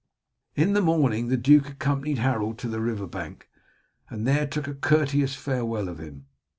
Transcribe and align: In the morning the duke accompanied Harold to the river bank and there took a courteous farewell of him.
In 0.55 0.73
the 0.73 0.81
morning 0.81 1.27
the 1.27 1.37
duke 1.37 1.69
accompanied 1.69 2.17
Harold 2.17 2.57
to 2.57 2.67
the 2.67 2.81
river 2.81 3.05
bank 3.05 3.47
and 4.09 4.25
there 4.25 4.47
took 4.47 4.67
a 4.67 4.73
courteous 4.73 5.35
farewell 5.35 5.87
of 5.87 5.99
him. 5.99 6.25